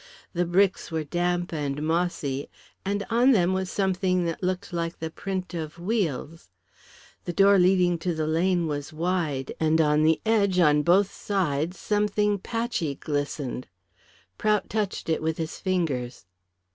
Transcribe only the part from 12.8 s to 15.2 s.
glistened. Prout touched